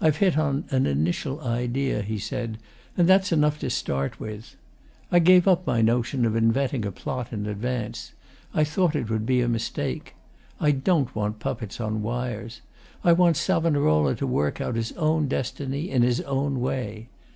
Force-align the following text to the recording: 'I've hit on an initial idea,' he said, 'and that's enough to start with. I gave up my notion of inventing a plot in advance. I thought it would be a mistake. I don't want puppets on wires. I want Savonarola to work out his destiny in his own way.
'I've 0.00 0.18
hit 0.18 0.38
on 0.38 0.62
an 0.70 0.86
initial 0.86 1.40
idea,' 1.40 2.02
he 2.02 2.16
said, 2.16 2.58
'and 2.96 3.08
that's 3.08 3.32
enough 3.32 3.58
to 3.58 3.70
start 3.70 4.20
with. 4.20 4.54
I 5.10 5.18
gave 5.18 5.48
up 5.48 5.66
my 5.66 5.82
notion 5.82 6.24
of 6.24 6.36
inventing 6.36 6.86
a 6.86 6.92
plot 6.92 7.32
in 7.32 7.44
advance. 7.44 8.12
I 8.54 8.62
thought 8.62 8.94
it 8.94 9.10
would 9.10 9.26
be 9.26 9.40
a 9.40 9.48
mistake. 9.48 10.14
I 10.60 10.70
don't 10.70 11.12
want 11.12 11.40
puppets 11.40 11.80
on 11.80 12.02
wires. 12.02 12.60
I 13.02 13.12
want 13.14 13.36
Savonarola 13.36 14.14
to 14.14 14.28
work 14.28 14.60
out 14.60 14.76
his 14.76 14.92
destiny 15.26 15.90
in 15.90 16.02
his 16.02 16.20
own 16.20 16.60
way. 16.60 17.08